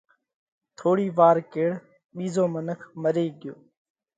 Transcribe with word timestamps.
ٿوڙِي 0.77 1.07
وار 1.17 1.37
ڪيڙ 1.53 1.71
ٻِيزو 2.15 2.43
منک 2.53 2.79
مري 3.01 3.25
ڳيو۔ 3.39 3.55